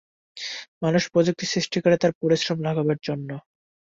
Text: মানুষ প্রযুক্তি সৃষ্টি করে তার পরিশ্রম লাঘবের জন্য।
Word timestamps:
মানুষ 0.83 1.03
প্রযুক্তি 1.13 1.45
সৃষ্টি 1.47 1.77
করে 1.83 1.95
তার 1.97 2.11
পরিশ্রম 2.21 2.57
লাঘবের 2.65 2.99
জন্য। 3.03 3.29